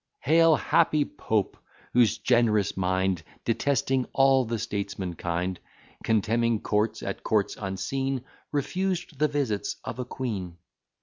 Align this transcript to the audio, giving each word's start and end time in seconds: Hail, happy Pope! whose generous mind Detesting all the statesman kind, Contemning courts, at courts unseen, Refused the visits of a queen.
Hail, 0.21 0.55
happy 0.55 1.05
Pope! 1.05 1.57
whose 1.93 2.17
generous 2.17 2.75
mind 2.75 3.21
Detesting 3.45 4.07
all 4.13 4.45
the 4.45 4.57
statesman 4.57 5.13
kind, 5.13 5.59
Contemning 6.03 6.59
courts, 6.61 7.03
at 7.03 7.21
courts 7.21 7.55
unseen, 7.61 8.23
Refused 8.51 9.19
the 9.19 9.27
visits 9.27 9.75
of 9.83 9.99
a 9.99 10.05
queen. 10.05 10.57